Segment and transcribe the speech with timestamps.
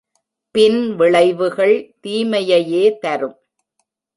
[0.55, 3.37] பின் விளைவுகள் தீமையையே தரும்.